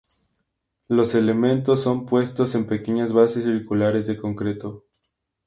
Los 0.87 1.13
elemento 1.13 1.77
son 1.77 2.07
puesto 2.07 2.45
en 2.55 2.65
pequeñas 2.65 3.13
bases 3.13 3.43
circulares 3.43 4.07
de 4.07 4.17
concreto. 4.17 4.83